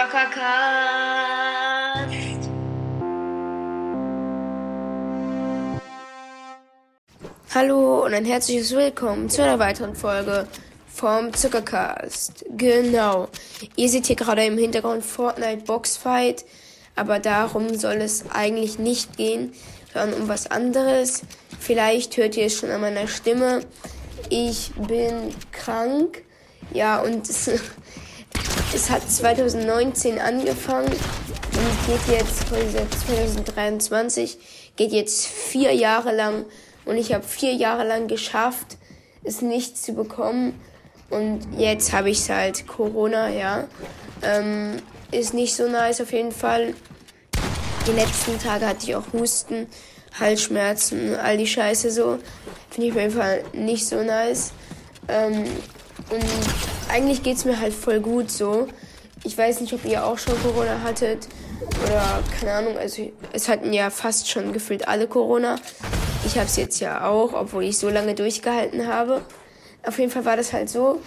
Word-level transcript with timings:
Zockercast. 0.00 0.48
Hallo 7.54 8.06
und 8.06 8.14
ein 8.14 8.24
herzliches 8.24 8.74
Willkommen 8.74 9.28
zu 9.28 9.42
einer 9.42 9.58
weiteren 9.58 9.94
Folge 9.94 10.46
vom 10.88 11.34
Zuckercast. 11.34 12.46
Genau. 12.56 13.28
Ihr 13.76 13.90
seht 13.90 14.06
hier 14.06 14.16
gerade 14.16 14.46
im 14.46 14.56
Hintergrund 14.56 15.04
Fortnite 15.04 15.64
Boxfight, 15.66 16.46
aber 16.96 17.18
darum 17.18 17.76
soll 17.76 17.96
es 17.96 18.24
eigentlich 18.30 18.78
nicht 18.78 19.18
gehen, 19.18 19.52
sondern 19.92 20.22
um 20.22 20.28
was 20.28 20.50
anderes. 20.50 21.24
Vielleicht 21.58 22.16
hört 22.16 22.38
ihr 22.38 22.46
es 22.46 22.56
schon 22.56 22.70
an 22.70 22.80
meiner 22.80 23.06
Stimme. 23.06 23.60
Ich 24.30 24.72
bin 24.76 25.34
krank. 25.52 26.24
Ja, 26.72 27.02
und 27.02 27.28
es, 28.74 28.90
hat 28.90 29.08
2019 29.10 30.18
angefangen 30.18 30.90
und 30.90 31.86
geht 31.86 32.18
jetzt, 32.18 32.48
2023, 32.48 34.38
geht 34.76 34.92
jetzt 34.92 35.26
vier 35.26 35.74
Jahre 35.74 36.14
lang. 36.14 36.44
Und 36.84 36.96
ich 36.96 37.12
habe 37.12 37.24
vier 37.24 37.52
Jahre 37.52 37.86
lang 37.86 38.08
geschafft, 38.08 38.78
es 39.24 39.42
nicht 39.42 39.76
zu 39.76 39.92
bekommen. 39.92 40.58
Und 41.10 41.46
jetzt 41.58 41.92
habe 41.92 42.10
ich 42.10 42.18
es 42.18 42.28
halt 42.30 42.66
Corona, 42.66 43.28
ja. 43.28 43.66
Ähm, 44.22 44.76
ist 45.10 45.34
nicht 45.34 45.54
so 45.54 45.68
nice 45.68 46.00
auf 46.00 46.12
jeden 46.12 46.32
Fall. 46.32 46.74
Die 47.86 47.92
letzten 47.92 48.38
Tage 48.38 48.66
hatte 48.66 48.84
ich 48.84 48.94
auch 48.94 49.12
Husten, 49.12 49.66
Halsschmerzen, 50.18 51.16
all 51.16 51.36
die 51.36 51.46
Scheiße 51.46 51.90
so. 51.90 52.18
Finde 52.70 52.88
ich 52.88 52.92
auf 52.92 53.00
jeden 53.00 53.14
Fall 53.14 53.42
nicht 53.52 53.86
so 53.86 54.02
nice. 54.02 54.52
Ähm, 55.08 55.44
und 56.10 56.24
eigentlich 56.90 57.22
geht 57.22 57.36
es 57.36 57.44
mir 57.44 57.60
halt 57.60 57.72
voll 57.72 58.00
gut 58.00 58.30
so. 58.30 58.68
Ich 59.22 59.36
weiß 59.36 59.60
nicht, 59.60 59.72
ob 59.72 59.84
ihr 59.84 60.04
auch 60.04 60.18
schon 60.18 60.34
Corona 60.42 60.82
hattet 60.82 61.28
oder 61.84 62.22
keine 62.38 62.52
Ahnung. 62.52 62.78
Also 62.78 63.10
es 63.32 63.48
hatten 63.48 63.72
ja 63.72 63.90
fast 63.90 64.28
schon 64.28 64.52
gefühlt 64.52 64.88
alle 64.88 65.06
Corona. 65.06 65.56
Ich 66.24 66.36
habe 66.36 66.46
es 66.46 66.56
jetzt 66.56 66.80
ja 66.80 67.06
auch, 67.06 67.32
obwohl 67.34 67.64
ich 67.64 67.78
so 67.78 67.88
lange 67.88 68.14
durchgehalten 68.14 68.86
habe. 68.86 69.22
Auf 69.86 69.98
jeden 69.98 70.10
Fall 70.10 70.24
war 70.24 70.36
das 70.36 70.52
halt 70.52 70.68
so. 70.68 71.00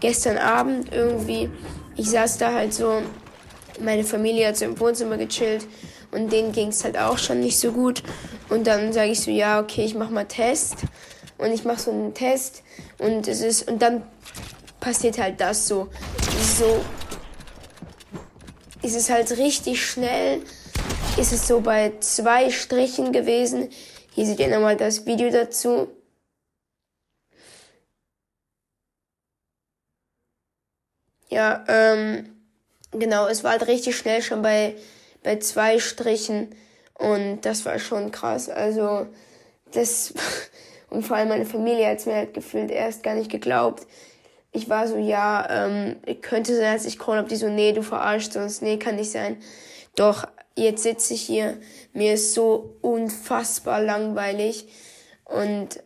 Gestern 0.00 0.38
Abend 0.38 0.92
irgendwie, 0.92 1.50
ich 1.96 2.08
saß 2.08 2.38
da 2.38 2.52
halt 2.52 2.72
so, 2.72 3.02
meine 3.80 4.04
Familie 4.04 4.48
hat 4.48 4.56
so 4.56 4.64
im 4.64 4.78
Wohnzimmer 4.78 5.16
gechillt 5.16 5.66
und 6.10 6.32
denen 6.32 6.52
ging 6.52 6.68
es 6.68 6.84
halt 6.84 6.96
auch 6.98 7.18
schon 7.18 7.40
nicht 7.40 7.58
so 7.58 7.72
gut. 7.72 8.02
Und 8.48 8.66
dann 8.66 8.92
sage 8.92 9.10
ich 9.10 9.20
so, 9.20 9.30
ja, 9.30 9.60
okay, 9.60 9.84
ich 9.84 9.94
mach 9.94 10.10
mal 10.10 10.24
Test. 10.24 10.76
Und 11.36 11.52
ich 11.52 11.64
mache 11.64 11.78
so 11.78 11.92
einen 11.92 12.14
Test 12.14 12.64
und 12.98 13.28
es 13.28 13.42
ist, 13.42 13.68
und 13.68 13.80
dann 13.80 14.02
passiert 14.88 15.18
halt 15.18 15.38
das 15.38 15.68
so. 15.68 15.90
So 16.56 16.82
ist 18.82 18.96
es 18.96 19.10
halt 19.10 19.30
richtig 19.32 19.84
schnell. 19.84 20.40
Ist 21.18 21.32
es 21.32 21.46
so 21.46 21.60
bei 21.60 21.92
zwei 22.00 22.50
Strichen 22.50 23.12
gewesen. 23.12 23.68
Hier 24.14 24.24
seht 24.24 24.40
ihr 24.40 24.48
nochmal 24.48 24.78
das 24.78 25.04
Video 25.04 25.30
dazu. 25.30 25.88
Ja, 31.28 31.64
ähm, 31.68 32.34
genau, 32.92 33.26
es 33.26 33.44
war 33.44 33.50
halt 33.50 33.66
richtig 33.66 33.94
schnell 33.94 34.22
schon 34.22 34.40
bei, 34.40 34.74
bei 35.22 35.38
zwei 35.38 35.78
Strichen 35.80 36.54
und 36.94 37.42
das 37.42 37.66
war 37.66 37.78
schon 37.78 38.10
krass. 38.10 38.48
Also, 38.48 39.06
das, 39.72 40.14
und 40.88 41.02
vor 41.02 41.18
allem 41.18 41.28
meine 41.28 41.44
Familie 41.44 41.90
hat 41.90 41.98
es 41.98 42.06
mir 42.06 42.14
halt 42.14 42.32
gefühlt 42.32 42.70
erst 42.70 43.02
gar 43.02 43.14
nicht 43.14 43.30
geglaubt 43.30 43.86
ich 44.58 44.68
war 44.68 44.86
so, 44.88 44.96
ja, 44.96 45.46
ähm, 45.50 45.96
könnte 46.20 46.56
sein, 46.56 46.74
dass 46.74 46.84
ich 46.84 46.98
Corona 46.98 47.20
habe. 47.20 47.28
Die 47.28 47.36
so, 47.36 47.48
nee, 47.48 47.72
du 47.72 47.82
verarschst 47.82 48.36
uns. 48.36 48.60
Nee, 48.60 48.76
kann 48.76 48.96
nicht 48.96 49.10
sein. 49.10 49.36
Doch, 49.96 50.26
jetzt 50.56 50.82
sitze 50.82 51.14
ich 51.14 51.22
hier. 51.22 51.56
Mir 51.92 52.14
ist 52.14 52.34
so 52.34 52.76
unfassbar 52.82 53.80
langweilig. 53.80 54.66
Und 55.24 55.82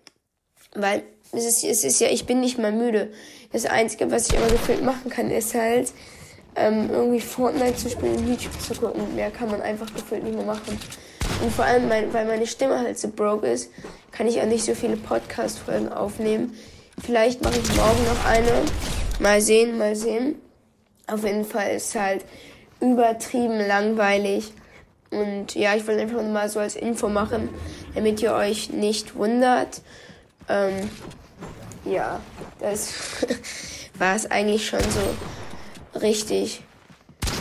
weil 0.75 1.03
es 1.33 1.45
ist, 1.45 1.65
es 1.65 1.85
ist 1.85 2.01
ja, 2.01 2.09
ich 2.09 2.27
bin 2.27 2.41
nicht 2.41 2.59
mal 2.59 2.73
müde. 2.73 3.13
Das 3.53 3.67
Einzige, 3.67 4.11
was 4.11 4.29
ich 4.29 4.37
immer 4.37 4.49
gefühlt 4.49 4.83
machen 4.83 5.11
kann, 5.11 5.31
ist 5.31 5.55
halt 5.55 5.93
ähm, 6.57 6.91
irgendwie 6.91 7.21
Fortnite 7.21 7.77
zu 7.77 7.91
spielen 7.91 8.17
und 8.17 8.29
YouTube 8.29 8.59
zu 8.61 8.75
gucken. 8.75 9.15
Mehr 9.15 9.31
kann 9.31 9.51
man 9.51 9.61
einfach 9.61 9.93
gefühlt 9.93 10.25
nicht 10.25 10.35
mehr 10.35 10.45
machen. 10.45 10.79
Und 11.43 11.53
vor 11.53 11.65
allem, 11.65 11.89
mein, 11.89 12.13
weil 12.13 12.27
meine 12.27 12.47
Stimme 12.47 12.79
halt 12.79 12.99
so 12.99 13.09
broke 13.09 13.47
ist, 13.47 13.71
kann 14.11 14.27
ich 14.27 14.41
auch 14.41 14.47
nicht 14.47 14.65
so 14.65 14.75
viele 14.75 14.97
Podcast-Folgen 14.97 15.91
aufnehmen. 15.91 16.57
Vielleicht 17.01 17.43
mache 17.43 17.59
ich 17.59 17.77
morgen 17.77 18.05
noch 18.05 18.25
eine. 18.27 18.65
Mal 19.19 19.41
sehen, 19.41 19.79
mal 19.79 19.97
sehen. 19.97 20.37
Auf 21.07 21.25
jeden 21.25 21.45
Fall 21.45 21.77
ist 21.77 21.95
halt 21.95 22.25
übertrieben 22.81 23.59
langweilig. 23.67 24.53
Und 25.11 25.55
ja, 25.55 25.75
ich 25.75 25.87
wollte 25.87 26.03
einfach 26.03 26.23
mal 26.23 26.49
so 26.49 26.59
als 26.61 26.75
Info 26.75 27.09
machen, 27.09 27.51
damit 27.95 28.23
ihr 28.23 28.33
euch 28.33 28.71
nicht 28.71 29.15
wundert. 29.15 29.83
Ähm, 30.49 30.89
ja, 31.85 32.21
das 32.61 32.95
war 33.99 34.17
es 34.17 34.31
eigentlich 34.31 34.67
schon 34.67 34.81
so 34.81 35.99
richtig. 36.01 36.63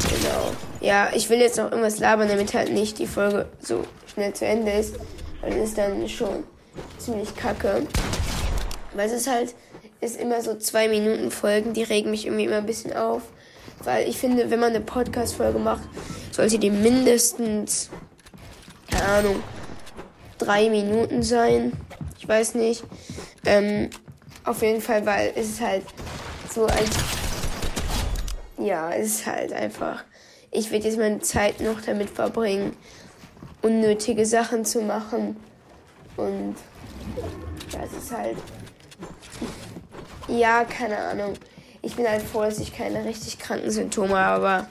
Genau. 0.09 0.51
Ja, 0.81 1.09
ich 1.13 1.29
will 1.29 1.39
jetzt 1.39 1.57
noch 1.57 1.71
irgendwas 1.71 1.99
labern, 1.99 2.27
damit 2.27 2.53
halt 2.53 2.71
nicht 2.71 2.99
die 2.99 3.07
Folge 3.07 3.47
so 3.61 3.85
schnell 4.11 4.33
zu 4.33 4.45
Ende 4.45 4.71
ist. 4.71 4.95
Weil 5.41 5.51
das 5.51 5.69
ist 5.69 5.77
dann 5.77 6.07
schon 6.09 6.43
ziemlich 6.97 7.35
kacke. 7.35 7.87
Weil 8.93 9.07
es 9.07 9.13
ist 9.13 9.27
halt, 9.27 9.55
ist 10.01 10.19
immer 10.19 10.41
so 10.41 10.57
zwei 10.57 10.87
Minuten 10.87 11.31
Folgen, 11.31 11.73
die 11.73 11.83
regen 11.83 12.11
mich 12.11 12.25
irgendwie 12.25 12.45
immer 12.45 12.57
ein 12.57 12.65
bisschen 12.65 12.93
auf. 12.93 13.21
Weil 13.83 14.07
ich 14.07 14.17
finde, 14.17 14.49
wenn 14.49 14.59
man 14.59 14.69
eine 14.69 14.81
Podcast-Folge 14.81 15.59
macht, 15.59 15.83
sollte 16.31 16.59
die 16.59 16.69
mindestens, 16.69 17.89
keine 18.89 19.05
Ahnung, 19.05 19.43
drei 20.37 20.69
Minuten 20.69 21.23
sein. 21.23 21.73
Ich 22.19 22.27
weiß 22.27 22.55
nicht. 22.55 22.83
Ähm, 23.45 23.89
auf 24.43 24.61
jeden 24.61 24.81
Fall, 24.81 25.05
weil 25.05 25.33
es 25.35 25.49
ist 25.49 25.61
halt 25.61 25.83
so 26.53 26.65
als, 26.65 26.89
ja, 28.57 28.91
es 28.91 29.07
ist 29.07 29.25
halt 29.25 29.53
einfach, 29.53 30.03
ich 30.51 30.71
werde 30.71 30.87
jetzt 30.87 30.97
meine 30.97 31.19
Zeit 31.19 31.61
noch 31.61 31.81
damit 31.81 32.09
verbringen, 32.09 32.75
unnötige 33.61 34.25
Sachen 34.25 34.65
zu 34.65 34.81
machen. 34.81 35.37
Und 36.17 36.55
ja, 37.71 37.79
es 37.83 38.03
ist 38.03 38.11
halt 38.11 38.37
ja, 40.27 40.63
keine 40.63 40.97
Ahnung. 40.97 41.33
Ich 41.81 41.95
bin 41.95 42.07
halt 42.07 42.21
froh, 42.21 42.43
dass 42.43 42.59
ich 42.59 42.75
keine 42.75 43.03
richtig 43.05 43.39
kranken 43.39 43.71
Symptome 43.71 44.17
habe, 44.17 44.47
aber 44.47 44.67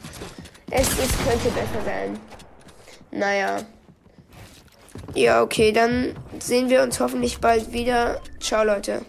es, 0.71 0.89
es 0.89 1.19
könnte 1.27 1.51
besser 1.51 1.85
sein. 1.85 2.19
Naja. 3.11 3.59
Ja, 5.15 5.43
okay, 5.43 5.73
dann 5.73 6.15
sehen 6.39 6.69
wir 6.69 6.83
uns 6.83 7.01
hoffentlich 7.01 7.41
bald 7.41 7.73
wieder. 7.73 8.21
Ciao, 8.39 8.65
Leute. 8.65 9.03